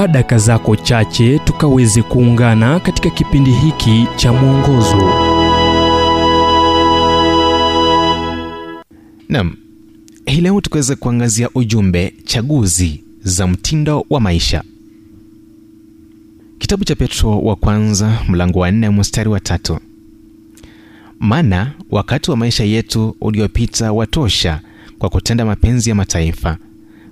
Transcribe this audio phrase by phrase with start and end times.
[0.00, 5.12] chukua daka zako chache tukaweze kuungana katika kipindi hiki cha mwongozo.
[9.28, 9.56] Nam
[10.26, 14.62] hii leo tukiweza kuangazia ujumbe chaguzi za mtindo wa maisha.
[16.58, 19.78] Kitabu cha petro wa kwanza mlango wa nne mstari wa tatu.
[21.18, 24.60] Maana wakati wa maisha yetu uliopita watosha
[24.98, 26.56] kwa kutenda mapenzi ya mataifa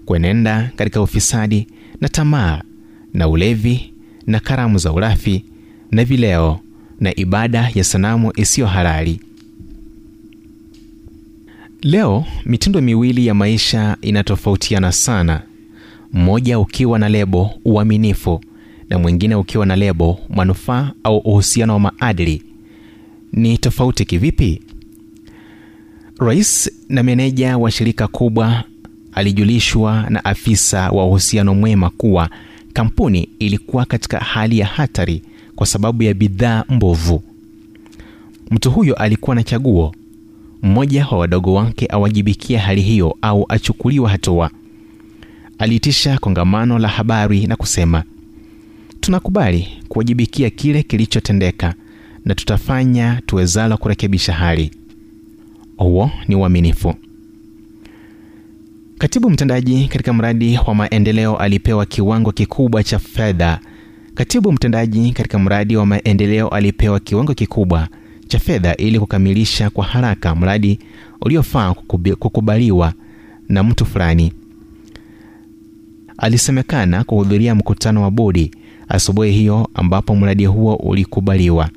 [0.05, 1.66] kuenenda katika ufisadi
[2.01, 2.62] na tamaa
[3.15, 3.93] na ulevi
[4.27, 5.45] na karamu za urafi
[5.91, 6.61] na vileo
[7.01, 9.21] na ibada ya sanamu isiyo halali.
[11.83, 15.43] Leo mitindo miwili ya maisha inatofautiana sana.
[16.13, 18.41] Mmoja ukiwa na lebo uaminifu
[18.91, 22.43] na mwingine ukiwa na lebo manufaa au uhusiano wa maadili.
[23.33, 24.63] Ni tofauti kivipi?
[26.19, 28.65] Rais na meneja wa shirika kubwa
[29.13, 32.30] alijulishwa na afisa wa uhusiano mwema kuwa
[32.73, 35.23] kampuni ilikuwa katika hali ya hatari
[35.57, 37.23] kwa sababu ya bidhaa mbovu.
[38.51, 39.95] Mtu huyo alikuwa na chaguo.
[40.63, 44.51] Mmoja wa wadogo wake awajibikia hali hiyo au achukuliwa hatua.
[45.59, 48.05] Aliitisha kongamano la habari na kusema
[49.01, 51.75] tunakubali kuwajibikia kile kilichotendeka
[52.25, 54.71] na tutafanya tuwezalo kurekebisha hali.
[55.77, 56.95] Huo ni uaminifu
[58.99, 63.60] katibu mtendaji katika mradi wa maendeleo alipewa kiwango kikubwa cha fedha.
[64.15, 67.88] Katibu mtendaji katika mradi wa maendeleo alipewa kiwango kikubwa
[68.28, 70.78] cha fedha ili kukamilisha kwa haraka mradi
[71.21, 71.75] uliofaa
[72.19, 72.93] kukubaliwa
[73.49, 74.32] na mtu fulani.
[76.19, 78.50] Alisemekana kuhudhuria mkutano wa bodi
[78.88, 81.71] asubuhi hiyo ambapo mradi huo ulikubaliwa.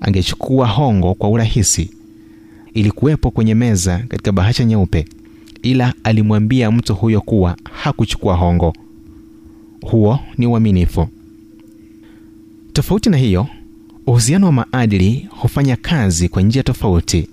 [0.00, 1.90] Angechukua hongo kwa urahisi.
[2.74, 5.04] Ilikuwepo kwenye meza katika bahasha nyeupe
[5.64, 8.72] ila alimwambia mtu huyo kuwa hakuchukua hongo.
[9.80, 11.08] Huo ni uaminifu.
[12.72, 13.46] Tofauti na hiyo
[14.06, 17.28] uhusiano wa maadili hufanya kazi kwa njia tofauti.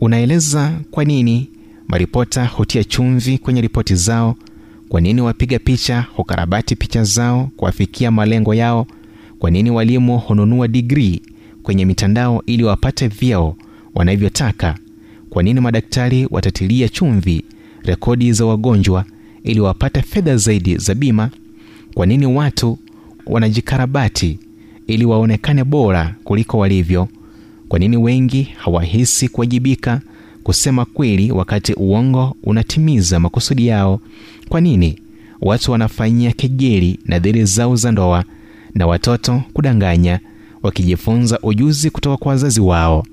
[0.00, 1.48] Unaeleza kwa nini
[1.88, 4.36] maripota hutia chumvi kwenye ripoti zao
[4.88, 8.86] kwa nini wapiga picha hukarabati picha zao kuwafikia malengo yao
[9.38, 11.22] kwa nini walimu hununua digrii
[11.62, 13.56] kwenye mitandao ili wapate vyeo
[13.94, 14.74] wanavyotaka
[15.30, 17.44] kwa nini madaktari watatilia chumvi
[17.82, 19.04] rekodi za wagonjwa
[19.44, 21.30] ili wapate fedha zaidi za bima?
[21.94, 22.78] Kwa nini watu
[23.26, 24.38] wanajikarabati
[24.86, 27.08] ili waonekane bora kuliko walivyo?
[27.68, 30.00] Kwa nini wengi hawahisi kuwajibika
[30.42, 34.00] kusema kweli wakati uongo unatimiza makusudi yao?
[34.48, 34.98] Kwa nini
[35.40, 38.24] watu wanafanyia kejeli nadhiri zao za ndoa
[38.74, 40.20] na watoto kudanganya
[40.62, 43.06] wakijifunza ujuzi kutoka kwa wazazi wao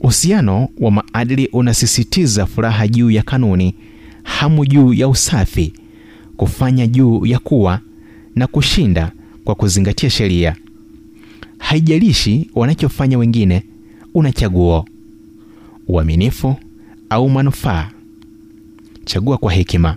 [0.00, 3.74] uhusiano wa maadili unasisitiza furaha juu ya kanuni
[4.22, 5.72] hamu juu ya usafi
[6.36, 7.80] kufanya juu ya kuwa
[8.34, 9.12] na kushinda
[9.44, 10.56] kwa kuzingatia sheria.
[11.58, 13.62] Haijalishi wanachofanya wengine
[14.14, 14.86] una chaguo
[15.88, 16.56] uaminifu
[17.10, 17.90] au manufaa.
[19.04, 19.96] Chagua kwa hekima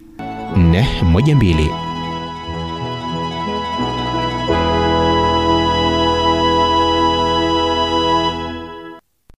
[0.55, 1.90] 412